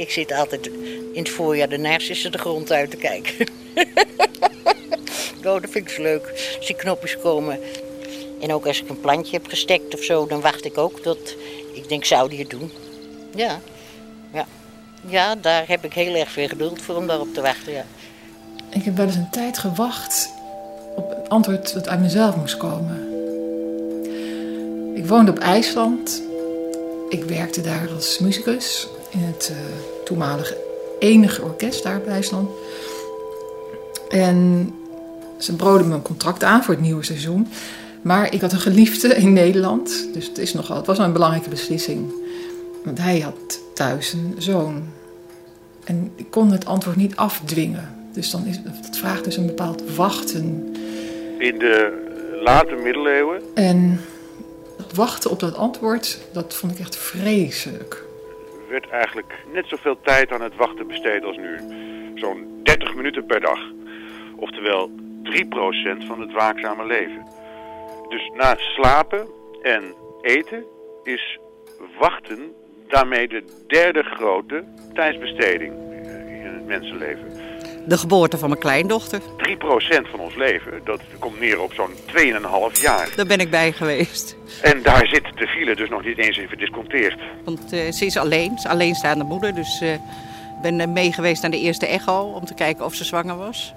Ik 0.00 0.10
zit 0.10 0.32
altijd 0.32 0.66
in 1.12 1.22
het 1.22 1.28
voorjaar 1.28 1.68
de 1.68 1.78
narcissen 1.78 2.32
de 2.32 2.38
grond 2.38 2.72
uit 2.72 2.90
te 2.90 2.96
kijken. 2.96 3.46
oh, 5.44 5.60
dat 5.60 5.70
vind 5.70 5.90
ik 5.90 5.98
leuk. 5.98 6.54
Als 6.56 6.66
die 6.66 6.76
knopjes 6.76 7.18
komen. 7.18 7.58
En 8.40 8.52
ook 8.52 8.66
als 8.66 8.82
ik 8.82 8.88
een 8.88 9.00
plantje 9.00 9.36
heb 9.36 9.46
gestekt 9.46 9.94
of 9.94 10.02
zo, 10.02 10.26
dan 10.26 10.40
wacht 10.40 10.64
ik 10.64 10.78
ook 10.78 11.00
tot... 11.00 11.36
Ik 11.72 11.88
denk, 11.88 12.04
zou 12.04 12.28
die 12.28 12.38
het 12.38 12.50
doen? 12.50 12.72
Ja. 13.34 13.60
Ja. 14.32 14.46
Ja, 15.06 15.34
daar 15.34 15.68
heb 15.68 15.84
ik 15.84 15.92
heel 15.92 16.14
erg 16.14 16.30
veel 16.30 16.48
geduld 16.48 16.82
voor 16.82 16.96
om 16.96 17.06
daarop 17.06 17.34
te 17.34 17.40
wachten. 17.40 17.86
Ik 18.70 18.82
heb 18.82 18.96
wel 18.96 19.06
eens 19.06 19.16
een 19.16 19.30
tijd 19.30 19.58
gewacht 19.58 20.30
op 20.96 21.10
het 21.10 21.28
antwoord 21.28 21.72
dat 21.72 21.88
uit 21.88 22.00
mezelf 22.00 22.36
moest 22.36 22.56
komen. 22.56 23.08
Ik 24.94 25.06
woonde 25.06 25.30
op 25.30 25.38
IJsland. 25.38 26.22
Ik 27.08 27.24
werkte 27.24 27.60
daar 27.60 27.88
als 27.94 28.18
muzikus 28.18 28.88
in 29.10 29.20
het 29.20 29.52
uh, 29.52 29.56
toenmalige 30.04 30.56
enige 30.98 31.42
orkest 31.42 31.82
daar 31.82 31.96
op 31.96 32.06
IJsland. 32.06 32.50
En 34.08 34.68
ze 35.38 35.52
boden 35.52 35.88
me 35.88 35.94
een 35.94 36.02
contract 36.02 36.44
aan 36.44 36.64
voor 36.64 36.74
het 36.74 36.82
nieuwe 36.82 37.04
seizoen. 37.04 37.48
Maar 38.02 38.34
ik 38.34 38.40
had 38.40 38.52
een 38.52 38.60
geliefde 38.60 39.14
in 39.14 39.32
Nederland. 39.32 40.08
Dus 40.12 40.26
het, 40.26 40.38
is 40.38 40.52
nogal, 40.52 40.76
het 40.76 40.86
was 40.86 40.98
een 40.98 41.12
belangrijke 41.12 41.48
beslissing. 41.48 42.12
Want 42.84 42.98
hij 42.98 43.20
had 43.20 43.60
thuis 43.74 44.12
een 44.12 44.34
zoon. 44.38 44.82
En 45.84 46.12
ik 46.16 46.30
kon 46.30 46.50
het 46.52 46.66
antwoord 46.66 46.96
niet 46.96 47.16
afdwingen. 47.16 47.94
Dus 48.12 48.30
dan 48.30 48.46
is 48.46 48.60
het 48.64 48.96
vraagt 48.96 49.24
dus 49.24 49.36
een 49.36 49.46
bepaald 49.46 49.94
wachten. 49.96 50.74
In 51.38 51.58
de 51.58 52.08
late 52.42 52.74
middeleeuwen. 52.74 53.42
En 53.54 54.00
het 54.76 54.94
wachten 54.94 55.30
op 55.30 55.40
dat 55.40 55.54
antwoord, 55.54 56.18
dat 56.32 56.54
vond 56.54 56.72
ik 56.72 56.78
echt 56.78 56.96
vreselijk. 56.96 58.04
Er 58.70 58.80
werd 58.80 58.92
eigenlijk 58.92 59.44
net 59.52 59.66
zoveel 59.68 60.00
tijd 60.00 60.32
aan 60.32 60.42
het 60.42 60.56
wachten 60.56 60.86
besteed 60.86 61.24
als 61.24 61.36
nu. 61.36 61.58
Zo'n 62.14 62.60
30 62.62 62.94
minuten 62.94 63.26
per 63.26 63.40
dag. 63.40 63.58
Oftewel 64.36 64.90
3% 64.90 66.06
van 66.06 66.20
het 66.20 66.32
waakzame 66.32 66.86
leven. 66.86 67.26
Dus 68.08 68.30
na 68.34 68.54
slapen 68.56 69.28
en 69.62 69.94
eten 70.20 70.64
is 71.02 71.38
wachten 71.98 72.52
daarmee 72.88 73.28
de 73.28 73.64
derde 73.66 74.02
grote 74.02 74.64
tijdsbesteding 74.92 75.72
in 76.26 76.54
het 76.54 76.66
mensenleven. 76.66 77.49
De 77.86 77.98
geboorte 77.98 78.38
van 78.38 78.48
mijn 78.48 78.60
kleindochter. 78.60 79.20
3% 79.20 79.22
van 80.10 80.20
ons 80.20 80.36
leven, 80.36 80.80
dat 80.84 81.00
komt 81.18 81.40
neer 81.40 81.60
op 81.60 81.72
zo'n 81.72 81.90
2,5 82.72 82.80
jaar. 82.80 83.08
Daar 83.16 83.26
ben 83.26 83.38
ik 83.38 83.50
bij 83.50 83.72
geweest. 83.72 84.36
En 84.62 84.82
daar 84.82 85.06
zit 85.06 85.24
de 85.34 85.46
file 85.46 85.76
dus 85.76 85.88
nog 85.88 86.04
niet 86.04 86.18
eens 86.18 86.38
in 86.38 86.48
verdisconteerd. 86.48 87.20
Want 87.44 87.72
uh, 87.72 87.92
ze 87.92 88.06
is 88.06 88.16
alleen, 88.16 88.58
ze 88.58 88.64
is 88.64 88.72
alleenstaande 88.72 89.24
moeder. 89.24 89.54
Dus 89.54 89.80
ik 89.80 89.88
uh, 90.62 90.76
ben 90.76 90.92
mee 90.92 91.12
geweest 91.12 91.42
naar 91.42 91.50
de 91.50 91.60
eerste 91.60 91.86
echo 91.86 92.22
om 92.22 92.44
te 92.44 92.54
kijken 92.54 92.84
of 92.84 92.94
ze 92.94 93.04
zwanger 93.04 93.36
was. 93.36 93.74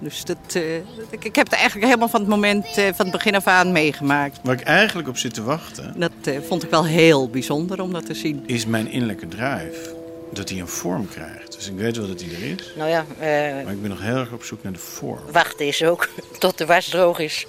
Dus 0.00 0.24
dat, 0.24 0.54
uh, 0.56 0.76
ik, 1.10 1.24
ik, 1.24 1.36
heb 1.36 1.46
het 1.46 1.54
eigenlijk 1.54 1.86
helemaal 1.86 2.08
van 2.08 2.20
het 2.20 2.28
moment 2.28 2.66
uh, 2.66 2.74
van 2.74 3.06
het 3.06 3.10
begin 3.10 3.34
af 3.34 3.46
aan 3.46 3.72
meegemaakt. 3.72 4.40
Waar 4.42 4.54
ik 4.54 4.60
eigenlijk 4.60 5.08
op 5.08 5.16
zit 5.16 5.34
te 5.34 5.42
wachten... 5.42 5.94
Dat 5.96 6.12
uh, 6.28 6.38
vond 6.48 6.62
ik 6.62 6.70
wel 6.70 6.84
heel 6.84 7.28
bijzonder 7.28 7.82
om 7.82 7.92
dat 7.92 8.06
te 8.06 8.14
zien. 8.14 8.42
Is 8.46 8.66
mijn 8.66 8.90
innerlijke 8.90 9.28
drive. 9.28 9.99
Dat 10.32 10.48
hij 10.48 10.58
een 10.58 10.68
vorm 10.68 11.08
krijgt. 11.08 11.52
Dus 11.52 11.68
ik 11.68 11.76
weet 11.76 11.96
wel 11.96 12.06
dat 12.06 12.20
hij 12.20 12.30
er 12.30 12.42
is. 12.42 12.72
Nou 12.76 12.90
ja, 12.90 13.04
maar 13.64 13.72
ik 13.72 13.80
ben 13.80 13.90
nog 13.90 14.00
heel 14.00 14.16
erg 14.16 14.32
op 14.32 14.42
zoek 14.42 14.62
naar 14.62 14.72
de 14.72 14.78
vorm. 14.78 15.20
Wachten 15.32 15.66
is 15.66 15.84
ook 15.84 16.08
tot 16.38 16.58
de 16.58 16.66
was 16.66 16.88
droog 16.88 17.18
is. 17.18 17.46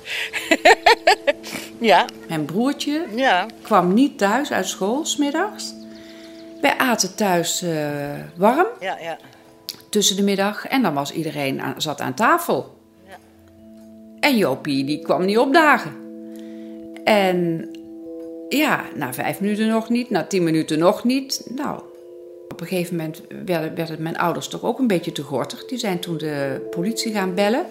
ja. 1.79 2.05
Mijn 2.27 2.45
broertje 2.45 3.05
ja. 3.15 3.45
kwam 3.61 3.93
niet 3.93 4.17
thuis 4.17 4.51
uit 4.51 4.67
school, 4.67 5.05
smiddags. 5.05 5.73
Wij 6.61 6.77
aten 6.77 7.15
thuis 7.15 7.65
warm. 8.35 8.67
Ja, 8.79 8.97
ja 8.99 9.17
tussen 9.91 10.15
de 10.15 10.23
middag. 10.23 10.67
En 10.67 10.81
dan 10.81 10.93
was 10.93 11.11
iedereen 11.11 11.61
aan, 11.61 11.81
zat 11.81 12.01
aan 12.01 12.13
tafel. 12.13 12.77
Ja. 13.07 13.17
En 14.19 14.37
Jopie 14.37 14.85
die 14.85 14.99
kwam 14.99 15.25
niet 15.25 15.37
opdagen. 15.37 15.91
En 17.03 17.69
ja, 18.49 18.83
na 18.95 19.13
vijf 19.13 19.39
minuten 19.39 19.67
nog 19.67 19.89
niet, 19.89 20.09
na 20.09 20.23
tien 20.23 20.43
minuten 20.43 20.79
nog 20.79 21.03
niet. 21.03 21.47
Nou, 21.55 21.81
op 22.51 22.61
een 22.61 22.67
gegeven 22.67 22.95
moment 22.95 23.21
werden, 23.45 23.75
werden 23.75 24.01
mijn 24.01 24.17
ouders 24.17 24.47
toch 24.47 24.63
ook 24.63 24.79
een 24.79 24.87
beetje 24.87 25.11
te 25.11 25.23
gortig. 25.23 25.65
Die 25.65 25.77
zijn 25.77 25.99
toen 25.99 26.17
de 26.17 26.67
politie 26.69 27.13
gaan 27.13 27.35
bellen. 27.35 27.65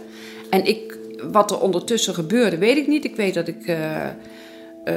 En 0.50 0.64
ik, 0.64 0.98
wat 1.30 1.50
er 1.50 1.60
ondertussen 1.60 2.14
gebeurde, 2.14 2.58
weet 2.58 2.76
ik 2.76 2.86
niet. 2.86 3.04
Ik 3.04 3.16
weet 3.16 3.34
dat 3.34 3.48
ik 3.48 3.66
uh, 3.66 4.06
uh, 4.84 4.94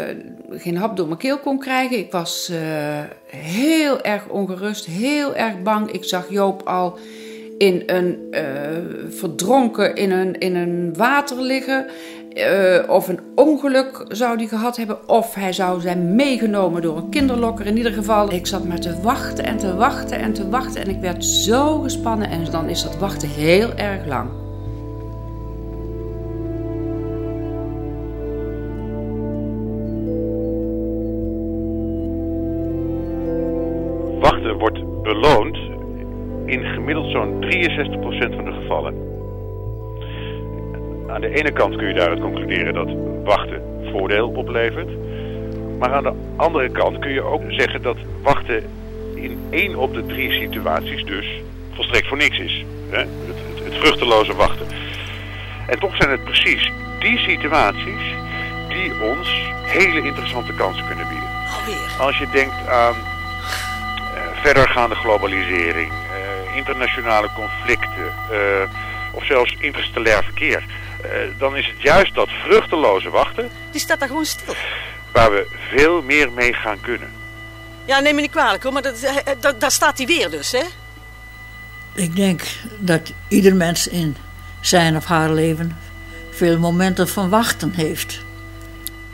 geen 0.50 0.78
hap 0.78 0.98
door 0.98 1.08
mijn 1.08 1.20
keel 1.20 1.38
kon 1.38 1.60
krijgen. 1.60 1.98
Ik 1.98 2.12
was 2.12 2.50
uh, 2.52 2.58
heel 3.28 4.02
erg 4.02 4.28
ongerust, 4.28 4.86
heel 4.86 5.36
erg 5.36 5.62
bang. 5.62 5.92
Ik 5.92 6.04
zag 6.04 6.30
Joop 6.30 6.68
al 6.68 6.98
in 7.58 7.84
een 7.86 8.18
verdronken 9.10 9.96
in 9.96 10.12
een, 10.12 10.40
in 10.40 10.56
een 10.56 10.94
water 10.98 11.42
liggen. 11.42 11.86
of 12.88 13.08
een 13.08 13.20
ongeluk 13.36 14.06
zou 14.08 14.38
hij 14.38 14.48
gehad 14.48 14.78
hebben. 14.78 15.10
Of 15.10 15.34
hij 15.34 15.54
zou 15.54 15.82
zijn 15.82 16.16
meegenomen 16.16 16.82
door 16.82 16.98
een 16.98 17.10
kinderlokker. 17.10 17.66
In 17.66 17.78
ieder 17.78 17.92
geval, 17.92 18.34
ik 18.34 18.48
zat 18.48 18.68
maar 18.68 18.80
te 18.80 19.02
wachten 19.02 19.46
en 19.46 19.58
te 19.58 19.76
wachten 19.76 20.20
en 20.20 20.34
te 20.34 20.50
wachten. 20.50 20.82
En 20.82 20.90
ik 20.90 21.02
werd 21.02 21.26
zo 21.26 21.80
gespannen. 21.80 22.30
En 22.30 22.46
dan 22.52 22.70
is 22.70 22.84
dat 22.84 22.98
wachten 22.98 23.30
heel 23.30 23.74
erg 23.74 24.06
lang. 24.06 24.30
Wachten 34.20 34.58
wordt 34.58 35.02
beloond 35.02 35.63
in 36.54 36.66
gemiddeld 36.66 37.12
zo'n 37.12 37.42
63% 37.42 38.36
van 38.36 38.46
de 38.46 38.52
gevallen. 38.62 38.94
Aan 41.08 41.22
de 41.22 41.36
ene 41.36 41.52
kant 41.52 41.76
kun 41.76 41.88
je 41.88 41.94
daaruit 41.94 42.20
concluderen 42.20 42.74
dat 42.74 42.90
wachten 43.24 43.62
voordeel 43.92 44.28
oplevert. 44.30 44.90
Maar 45.80 45.94
aan 45.94 46.04
de 46.04 46.14
andere 46.36 46.70
kant 46.70 47.00
kun 47.00 47.12
je 47.12 47.22
ook 47.22 47.42
zeggen 47.48 47.82
dat 47.82 47.98
wachten 48.22 48.64
in 49.16 49.38
één 49.50 49.76
op 49.76 49.94
de 49.94 50.06
drie 50.06 50.32
situaties 50.32 51.06
dus 51.06 51.42
volstrekt 51.74 52.08
voor 52.08 52.18
niks 52.18 52.40
is. 52.40 52.66
Hè? 52.90 52.98
Het, 52.98 53.08
het, 53.28 53.64
het 53.64 53.76
vruchteloze 53.76 54.36
wachten. 54.36 54.66
En 55.68 55.80
toch 55.80 55.96
zijn 55.96 56.10
het 56.10 56.24
precies 56.24 56.72
die 57.00 57.18
situaties 57.18 58.16
die 58.70 58.92
ons 59.10 59.52
hele 59.66 60.02
interessante 60.02 60.54
kansen 60.54 60.86
kunnen 60.88 61.08
bieden. 61.08 61.30
Als 62.00 62.18
je 62.18 62.28
denkt 62.32 62.68
aan 62.68 62.94
uh, 62.94 63.02
verdergaande 64.42 64.96
globalisering, 64.96 65.92
internationale 66.54 67.30
conflicten 67.36 68.14
uh, 68.32 68.38
of 69.12 69.26
zelfs 69.26 69.56
interstellair 69.60 70.24
verkeer, 70.24 70.64
dan 71.38 71.58
is 71.58 71.68
het 71.68 71.82
juist 71.82 72.16
dat 72.16 72.30
vruchteloze 72.30 73.10
wachten. 73.10 73.50
Die 73.72 73.82
staat 73.82 74.00
daar 74.00 74.08
gewoon 74.08 74.26
stil. 74.26 74.56
Waar 75.12 75.32
we 75.32 75.48
veel 75.70 76.02
meer 76.02 76.32
mee 76.32 76.54
gaan 76.54 76.80
kunnen. 76.82 77.12
Ja, 77.86 78.00
neem 78.00 78.16
me 78.16 78.22
niet 78.22 78.32
kwalijk 78.32 78.64
hoor, 78.64 78.74
maar 78.74 78.82
dat, 78.82 78.96
dat, 79.40 79.60
daar 79.60 79.72
staat 79.72 79.98
hij 79.98 80.08
weer 80.08 80.30
dus, 80.30 80.52
hè? 80.52 80.64
Ik 81.94 82.16
denk 82.16 82.42
dat 82.78 83.14
ieder 83.28 83.56
mens 83.56 83.88
in 83.88 84.18
zijn 84.62 84.96
of 84.96 85.06
haar 85.06 85.32
leven 85.32 85.78
veel 86.30 86.60
momenten 86.60 87.08
van 87.08 87.30
wachten 87.30 87.72
heeft. 87.72 88.20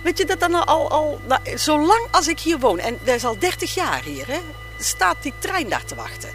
Weet 0.02 0.18
je 0.18 0.26
dat 0.26 0.40
dan 0.40 0.66
al, 0.66 0.90
al 0.90 1.20
nou, 1.28 1.42
zolang 1.56 2.08
als 2.12 2.28
ik 2.28 2.40
hier 2.40 2.60
woon, 2.60 2.80
en 2.80 2.98
dat 3.04 3.16
is 3.16 3.26
al 3.26 3.40
30 3.40 3.74
jaar 3.74 4.02
hier, 4.04 4.28
hè, 4.28 4.40
staat 4.80 5.16
die 5.22 5.34
trein 5.40 5.70
daar 5.70 5.86
te 5.86 5.96
wachten. 5.96 6.30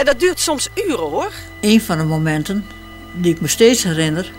En 0.00 0.06
dat 0.06 0.20
duurt 0.20 0.40
soms 0.40 0.68
uren 0.74 1.08
hoor. 1.08 1.32
Een 1.60 1.80
van 1.80 1.98
de 1.98 2.04
momenten 2.04 2.66
die 3.12 3.34
ik 3.34 3.40
me 3.40 3.48
steeds 3.48 3.82
herinner, 3.82 4.32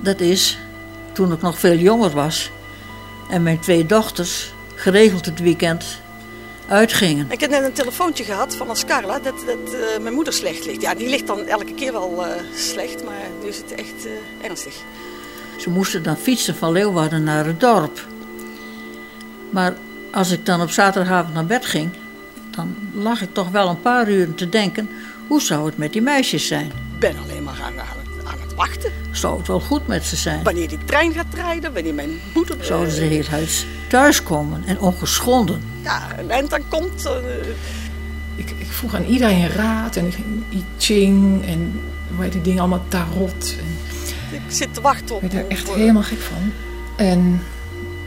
dat 0.00 0.20
is 0.20 0.58
toen 1.12 1.32
ik 1.32 1.40
nog 1.40 1.58
veel 1.58 1.74
jonger 1.74 2.10
was 2.10 2.50
en 3.28 3.42
mijn 3.42 3.58
twee 3.58 3.86
dochters 3.86 4.52
geregeld 4.74 5.26
het 5.26 5.40
weekend 5.40 5.84
uitgingen. 6.68 7.26
Ik 7.30 7.40
heb 7.40 7.50
net 7.50 7.64
een 7.64 7.72
telefoontje 7.72 8.24
gehad 8.24 8.56
van 8.56 8.68
als 8.68 8.84
Carla 8.84 9.18
dat, 9.18 9.34
dat 9.46 9.74
uh, 9.74 10.02
mijn 10.02 10.14
moeder 10.14 10.32
slecht 10.32 10.66
ligt. 10.66 10.80
Ja, 10.80 10.94
die 10.94 11.08
ligt 11.08 11.26
dan 11.26 11.46
elke 11.46 11.74
keer 11.74 11.92
wel 11.92 12.26
uh, 12.26 12.32
slecht, 12.54 13.04
maar 13.04 13.26
nu 13.42 13.48
is 13.48 13.56
het 13.56 13.74
echt 13.74 14.06
uh, 14.06 14.12
ernstig. 14.42 14.74
Ze 15.58 15.70
moesten 15.70 16.02
dan 16.02 16.16
fietsen 16.16 16.56
van 16.56 16.72
Leeuwarden 16.72 17.24
naar 17.24 17.46
het 17.46 17.60
dorp. 17.60 18.06
Maar 19.50 19.74
als 20.12 20.30
ik 20.30 20.46
dan 20.46 20.60
op 20.60 20.70
zaterdagavond 20.70 21.34
naar 21.34 21.46
bed 21.46 21.66
ging, 21.66 21.90
dan 22.50 22.76
lag 22.92 23.22
ik 23.22 23.34
toch 23.34 23.50
wel 23.50 23.68
een 23.68 23.80
paar 23.80 24.10
uren 24.10 24.34
te 24.34 24.48
denken: 24.48 24.88
hoe 25.26 25.42
zou 25.42 25.66
het 25.66 25.76
met 25.76 25.92
die 25.92 26.02
meisjes 26.02 26.46
zijn? 26.46 26.66
Ik 26.66 26.98
ben 26.98 27.16
alleen 27.24 27.42
maar 27.42 27.60
aan, 27.62 27.80
aan, 27.80 27.96
het, 28.16 28.24
aan 28.26 28.40
het 28.40 28.54
wachten. 28.54 28.92
Zou 29.10 29.38
het 29.38 29.46
wel 29.46 29.60
goed 29.60 29.86
met 29.86 30.04
ze 30.04 30.16
zijn? 30.16 30.42
Wanneer 30.42 30.68
die 30.68 30.84
trein 30.84 31.12
gaat 31.12 31.34
rijden, 31.34 31.72
wanneer 31.72 31.94
mijn 31.94 32.20
moeder. 32.34 32.64
Zouden 32.64 32.92
ze 32.92 33.02
heel 33.02 33.24
huis 33.24 33.66
thuiskomen 33.88 34.62
en 34.66 34.80
ongeschonden? 34.80 35.62
Ja, 35.82 36.16
en 36.28 36.48
dan 36.48 36.68
komt. 36.68 37.06
Uh... 37.06 37.12
Ik, 38.34 38.50
ik, 38.58 38.66
vroeg 38.66 38.94
aan 38.94 39.04
iedereen 39.04 39.48
raad 39.48 39.96
en 39.96 40.06
ik 40.06 40.14
ging 40.14 40.42
I 40.52 40.64
Ching 40.78 41.44
en 41.46 41.80
hoe 42.14 42.22
heet 42.22 42.32
die 42.32 42.40
dingen 42.40 42.60
allemaal, 42.60 42.84
tarot. 42.88 43.54
En 44.30 44.36
ik 44.36 44.40
zit 44.48 44.74
te 44.74 44.80
wachten 44.80 45.14
op. 45.14 45.22
Ik 45.22 45.32
werd 45.32 45.44
er 45.44 45.50
echt 45.50 45.74
helemaal 45.74 46.02
gek 46.02 46.18
van. 46.20 46.52
En 46.96 47.42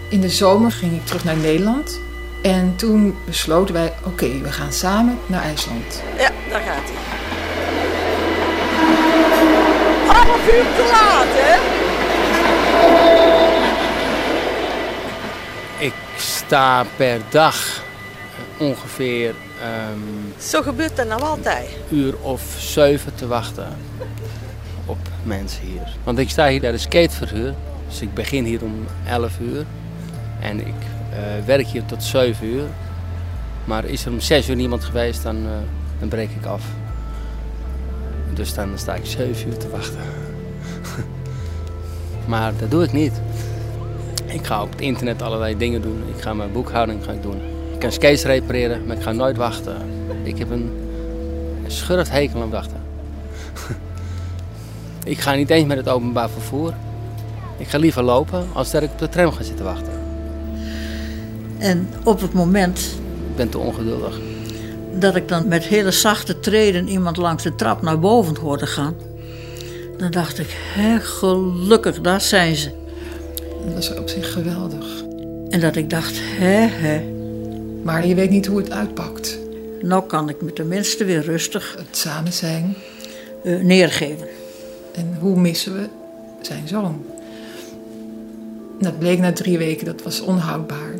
in 0.10 0.22
de 0.22 0.30
zomer 0.30 0.72
ging 0.72 0.94
ik 0.94 1.06
terug 1.06 1.24
naar 1.24 1.38
Nederland. 1.38 2.00
En 2.44 2.75
toen 2.75 3.16
besloten 3.25 3.74
wij, 3.74 3.94
oké, 4.04 4.42
we 4.42 4.51
gaan 4.51 4.74
samen 4.74 5.18
naar 5.25 5.42
IJsland. 5.44 6.04
Ja, 6.18 6.30
daar 6.50 6.62
gaat 6.62 6.84
hij. 6.84 6.95
Half 10.07 10.48
uur 10.48 10.66
te 10.75 10.90
laat, 10.92 11.28
hè? 11.30 11.54
Ik 15.86 15.94
sta 16.18 16.86
per 16.95 17.22
dag 17.30 17.84
ongeveer 18.57 19.30
um, 19.30 20.34
Zo 20.38 20.62
gebeurt 20.62 20.95
dat 20.95 21.07
nou 21.07 21.22
altijd. 21.22 21.68
uur 21.90 22.18
of 22.22 22.42
zeven 22.57 23.16
te 23.16 23.28
wachten 23.28 23.68
op 24.86 24.98
mensen 25.24 25.62
hier. 25.63 25.95
Want 26.04 26.18
ik 26.19 26.30
sta 26.30 26.48
hier 26.48 26.60
bij 26.60 26.72
de 26.72 26.78
skateverhuur. 26.78 27.54
Dus 27.88 28.01
ik 28.01 28.13
begin 28.13 28.45
hier 28.45 28.63
om 28.63 28.86
11 29.07 29.31
uur. 29.40 29.66
En 30.42 30.60
ik 30.68 30.74
werk 31.45 31.68
hier 31.68 31.86
tot 31.86 32.04
7 32.04 32.48
uur. 32.48 32.63
Maar 33.65 33.86
is 33.86 34.06
er 34.06 34.12
om 34.12 34.19
6 34.19 34.50
uur 34.50 34.56
niemand 34.56 34.83
geweest, 34.83 35.24
dan, 35.24 35.36
uh, 35.36 35.51
dan 36.00 36.07
breek 36.07 36.30
ik 36.30 36.45
af. 36.45 36.63
Dus 38.33 38.54
dan 38.54 38.69
sta 38.75 38.95
ik 38.95 39.06
7 39.06 39.48
uur 39.48 39.57
te 39.57 39.69
wachten. 39.69 40.00
maar 42.31 42.54
dat 42.60 42.71
doe 42.71 42.83
ik 42.83 42.92
niet. 42.92 43.21
Ik 44.25 44.45
ga 44.45 44.62
op 44.62 44.71
het 44.71 44.81
internet 44.81 45.21
allerlei 45.21 45.57
dingen 45.57 45.81
doen. 45.81 46.04
Ik 46.15 46.21
ga 46.21 46.33
mijn 46.33 46.51
boekhouding 46.51 47.04
ga 47.04 47.12
ik 47.12 47.21
doen. 47.21 47.42
Ik 47.74 47.80
kan 47.80 47.92
skates 47.92 48.24
repareren, 48.24 48.86
maar 48.86 48.95
ik 48.95 49.04
ga 49.04 49.12
nooit 49.12 49.38
wachten. 49.38 49.77
Ik 50.24 50.38
heb 50.38 50.50
een 50.50 50.71
schurft 51.68 52.12
hekel 52.12 52.42
aan 52.42 52.50
wachten. 52.50 52.81
ik 55.04 55.19
ga 55.19 55.33
niet 55.33 55.50
eens 55.50 55.68
met 55.68 55.77
het 55.77 55.89
openbaar 55.89 56.30
vervoer. 56.30 56.74
Ik 57.57 57.68
ga 57.68 57.77
liever 57.77 58.04
lopen 58.04 58.48
als 58.54 58.71
dat 58.71 58.81
ik 58.83 58.92
op 58.92 59.00
de 59.00 59.09
tram 59.09 59.31
ga 59.31 59.44
zitten 59.44 59.66
wachten. 59.66 60.03
En 61.63 61.88
op 62.04 62.21
het 62.21 62.33
moment... 62.33 62.80
Ik 63.30 63.36
ben 63.36 63.50
te 63.50 63.57
ongeduldig. 63.57 64.19
Dat 65.00 65.15
ik 65.15 65.27
dan 65.27 65.48
met 65.48 65.63
hele 65.63 65.92
zachte 65.92 66.39
treden 66.39 66.88
iemand 66.88 67.18
langs 67.18 67.44
de 67.44 67.56
trap 67.56 67.81
naar 67.81 68.00
boven 68.00 68.38
hoorde 68.38 68.68
gaan. 68.68 68.95
Dan 69.98 70.12
dacht 70.12 70.39
ik, 70.39 70.48
hè, 70.50 71.00
gelukkig, 71.00 72.01
daar 72.01 72.21
zijn 72.21 72.56
ze. 72.56 72.71
Dat 73.68 73.77
is 73.77 73.94
op 73.94 74.10
zich 74.10 74.31
geweldig. 74.31 75.04
En 75.50 75.60
dat 75.60 75.75
ik 75.75 75.89
dacht, 75.89 76.13
hè, 76.19 76.68
hè. 76.69 77.04
Maar 77.83 78.07
je 78.07 78.16
weet 78.16 78.30
niet 78.30 78.45
hoe 78.45 78.57
het 78.57 78.71
uitpakt. 78.71 79.39
Nou 79.81 80.04
kan 80.07 80.30
ik 80.30 80.42
me 80.42 80.54
tenminste 80.54 81.06
weer 81.06 81.21
rustig... 81.21 81.75
Het 81.77 81.98
samen 81.98 82.33
zijn. 82.33 82.75
Uh, 83.44 83.63
neergeven. 83.63 84.27
En 84.95 85.18
hoe 85.19 85.39
missen 85.39 85.74
we 85.74 85.88
zijn 86.42 86.68
zoon? 86.68 87.06
Dat 88.80 89.00
bleek 89.00 89.19
na 89.19 89.33
drie 89.33 89.57
weken, 89.57 89.86
dat 89.86 90.01
was 90.01 90.21
onhoudbaar. 90.21 90.94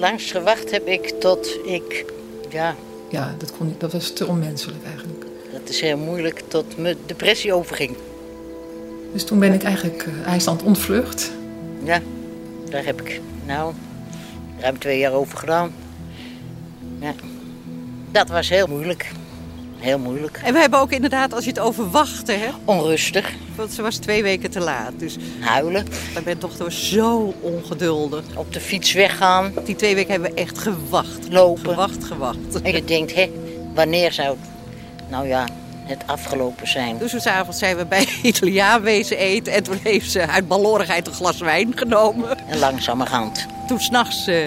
Langst 0.00 0.30
gewacht 0.30 0.70
heb 0.70 0.86
ik 0.86 1.08
tot 1.08 1.58
ik, 1.64 2.04
ja... 2.48 2.76
Ja, 3.08 3.34
dat, 3.38 3.52
kon, 3.56 3.74
dat 3.78 3.92
was 3.92 4.12
te 4.12 4.26
onmenselijk 4.26 4.84
eigenlijk. 4.84 5.24
Dat 5.52 5.68
is 5.68 5.80
heel 5.80 5.96
moeilijk, 5.96 6.42
tot 6.48 6.78
mijn 6.78 6.96
depressie 7.06 7.52
overging. 7.52 7.96
Dus 9.12 9.24
toen 9.24 9.38
ben 9.38 9.52
ik 9.52 9.62
eigenlijk 9.62 10.06
uh, 10.06 10.26
IJsland 10.26 10.62
ontvlucht. 10.62 11.30
Ja, 11.84 12.00
daar 12.70 12.84
heb 12.84 13.00
ik 13.00 13.20
nou 13.46 13.74
ruim 14.58 14.78
twee 14.78 14.98
jaar 14.98 15.12
over 15.12 15.38
gedaan. 15.38 15.72
Ja, 17.00 17.14
dat 18.10 18.28
was 18.28 18.48
heel 18.48 18.66
moeilijk. 18.66 19.10
Heel 19.80 19.98
moeilijk. 19.98 20.40
En 20.44 20.52
we 20.52 20.58
hebben 20.58 20.78
ook 20.80 20.90
inderdaad, 20.90 21.34
als 21.34 21.44
je 21.44 21.50
het 21.50 21.58
over 21.58 21.90
wachten 21.90 22.40
hebt... 22.40 22.54
Onrustig. 22.64 23.32
Want 23.56 23.72
ze 23.72 23.82
was 23.82 23.96
twee 23.96 24.22
weken 24.22 24.50
te 24.50 24.60
laat. 24.60 24.92
Dus 24.96 25.16
Huilen. 25.40 25.86
Mijn 26.24 26.38
dochter 26.38 26.64
was 26.64 26.88
zo 26.88 27.34
ongeduldig. 27.40 28.24
Op 28.34 28.52
de 28.52 28.60
fiets 28.60 28.92
weggaan. 28.92 29.52
Die 29.64 29.76
twee 29.76 29.94
weken 29.94 30.12
hebben 30.12 30.30
we 30.30 30.36
echt 30.36 30.58
gewacht. 30.58 31.28
Lopen. 31.30 31.70
Gewacht, 31.70 32.04
gewacht. 32.04 32.62
En 32.62 32.72
je 32.72 32.84
denkt, 32.84 33.14
hé, 33.14 33.30
wanneer 33.74 34.12
zou 34.12 34.28
het... 34.28 34.48
Nou 35.08 35.26
ja, 35.26 35.46
het 35.84 36.02
afgelopen 36.06 36.68
zijn. 36.68 36.98
Dus 36.98 37.22
s'avonds 37.22 37.58
zijn 37.58 37.76
we 37.76 37.86
bij 37.86 38.08
Italiaan 38.22 38.82
wezen 38.82 39.16
eten. 39.18 39.52
En 39.52 39.62
toen 39.62 39.78
heeft 39.82 40.10
ze 40.10 40.26
uit 40.26 40.48
balorigheid 40.48 41.06
een 41.06 41.12
glas 41.12 41.38
wijn 41.38 41.72
genomen. 41.78 42.48
En 42.48 42.58
langzamerhand. 42.58 43.46
Toen 43.66 43.80
s'nachts... 43.80 44.28
Uh, 44.28 44.46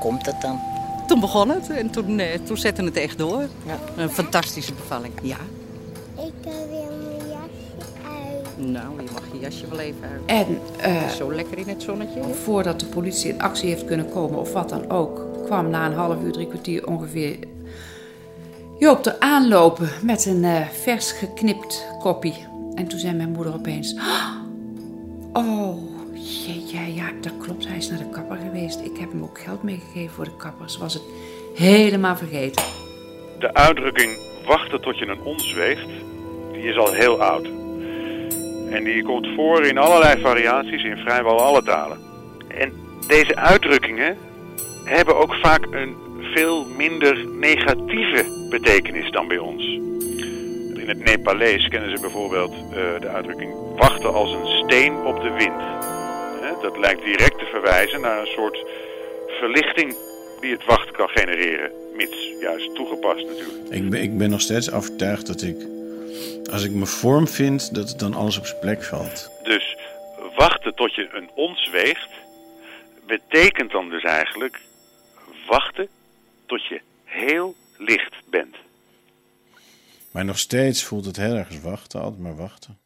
Komt 0.00 0.26
het 0.26 0.40
dan? 0.40 0.71
Toen 1.12 1.20
begon 1.20 1.48
het 1.48 1.70
en 1.70 1.90
toen, 1.90 2.18
uh, 2.18 2.26
toen 2.44 2.56
zette 2.56 2.82
het 2.82 2.96
echt 2.96 3.18
door. 3.18 3.48
Ja. 3.66 3.78
Een 3.96 4.10
fantastische 4.10 4.72
bevalling, 4.74 5.12
ja. 5.22 5.36
Ik 6.16 6.32
heb 6.44 6.68
weer 6.70 6.90
mijn 7.02 7.28
jasje 7.28 7.86
uit. 8.06 8.68
Nou, 8.68 9.02
je 9.02 9.08
mag 9.12 9.22
je 9.32 9.38
jasje 9.38 9.68
wel 9.68 9.78
even 9.78 10.02
uit. 10.02 10.22
En 10.26 10.58
uh, 10.92 11.08
zo 11.08 11.32
lekker 11.32 11.58
in 11.58 11.68
het 11.68 11.82
zonnetje. 11.82 12.20
Voordat 12.44 12.80
de 12.80 12.86
politie 12.86 13.32
in 13.32 13.42
actie 13.42 13.68
heeft 13.68 13.84
kunnen 13.84 14.10
komen 14.10 14.38
of 14.38 14.52
wat 14.52 14.68
dan 14.68 14.90
ook, 14.90 15.26
kwam 15.44 15.70
na 15.70 15.86
een 15.86 15.94
half 15.94 16.22
uur, 16.22 16.32
drie 16.32 16.48
kwartier 16.48 16.86
ongeveer 16.86 17.36
Joop 18.78 19.06
er 19.06 19.16
aanlopen 19.18 19.88
met 20.02 20.26
een 20.26 20.42
uh, 20.42 20.68
vers 20.68 21.12
geknipt 21.12 21.86
koppie. 22.00 22.46
En 22.74 22.88
toen 22.88 22.98
zei 22.98 23.16
mijn 23.16 23.32
moeder 23.32 23.54
opeens: 23.54 23.96
Oh, 25.32 25.76
jeetje, 26.22 26.94
ja, 26.94 27.10
dat 27.20 27.32
klopt. 27.38 27.68
Hij 27.68 27.76
is 27.76 27.88
naar 27.88 27.98
de 27.98 28.10
kapper 28.10 28.36
geweest. 28.36 28.80
Ik 28.80 28.96
heb 28.98 29.12
hem 29.12 29.22
ook 29.22 29.40
geld 29.40 29.62
meegegeven 29.62 30.14
voor 30.14 30.24
de 30.24 30.36
kapper. 30.36 30.70
Ze 30.70 30.78
was 30.78 30.94
het 30.94 31.02
helemaal 31.54 32.16
vergeten. 32.16 32.64
De 33.38 33.54
uitdrukking 33.54 34.18
wachten 34.46 34.80
tot 34.80 34.98
je 34.98 35.06
een 35.06 35.22
ons 35.22 35.54
weegt, 35.54 35.88
die 36.52 36.62
is 36.62 36.76
al 36.76 36.92
heel 36.92 37.22
oud. 37.22 37.46
En 38.70 38.84
die 38.84 39.02
komt 39.02 39.26
voor 39.36 39.64
in 39.64 39.78
allerlei 39.78 40.20
variaties 40.20 40.84
in 40.84 40.96
vrijwel 40.96 41.40
alle 41.40 41.62
talen. 41.62 41.98
En 42.48 42.72
deze 43.06 43.36
uitdrukkingen 43.36 44.16
hebben 44.84 45.16
ook 45.16 45.34
vaak 45.34 45.66
een 45.70 45.96
veel 46.34 46.64
minder 46.76 47.26
negatieve 47.26 48.46
betekenis 48.50 49.10
dan 49.10 49.28
bij 49.28 49.38
ons. 49.38 49.64
In 50.74 50.88
het 50.88 51.04
Nepalees 51.04 51.68
kennen 51.68 51.90
ze 51.90 52.00
bijvoorbeeld 52.00 52.52
uh, 52.52 53.00
de 53.00 53.08
uitdrukking 53.08 53.52
wachten 53.76 54.12
als 54.12 54.32
een 54.32 54.46
steen 54.46 54.96
op 54.96 55.22
de 55.22 55.30
wind. 55.30 55.62
Dat 56.62 56.78
lijkt 56.78 57.04
direct 57.04 57.38
te 57.38 57.44
verwijzen 57.44 58.00
naar 58.00 58.20
een 58.20 58.26
soort 58.26 58.64
verlichting 59.26 59.96
die 60.40 60.52
het 60.52 60.64
wachten 60.64 60.92
kan 60.94 61.08
genereren. 61.08 61.70
Mits 61.96 62.32
juist 62.40 62.74
toegepast 62.74 63.26
natuurlijk. 63.26 63.68
Ik 63.70 63.90
ben, 63.90 64.02
ik 64.02 64.18
ben 64.18 64.30
nog 64.30 64.40
steeds 64.40 64.72
overtuigd 64.72 65.26
dat 65.26 65.42
ik, 65.42 65.66
als 66.52 66.64
ik 66.64 66.70
me 66.70 66.86
vorm 66.86 67.28
vind, 67.28 67.74
dat 67.74 67.88
het 67.88 67.98
dan 67.98 68.14
alles 68.14 68.38
op 68.38 68.46
zijn 68.46 68.60
plek 68.60 68.82
valt. 68.82 69.30
Dus 69.42 69.76
wachten 70.36 70.74
tot 70.74 70.94
je 70.94 71.08
een 71.12 71.30
ons 71.34 71.70
weegt, 71.70 72.10
betekent 73.06 73.70
dan 73.70 73.88
dus 73.88 74.02
eigenlijk 74.02 74.60
wachten 75.46 75.88
tot 76.46 76.66
je 76.66 76.80
heel 77.04 77.54
licht 77.76 78.14
bent. 78.30 78.56
Maar 80.10 80.24
nog 80.24 80.38
steeds 80.38 80.84
voelt 80.84 81.04
het 81.04 81.16
heel 81.16 81.34
erg 81.34 81.48
als 81.48 81.60
wachten, 81.60 82.00
altijd 82.00 82.22
maar 82.22 82.36
wachten. 82.36 82.81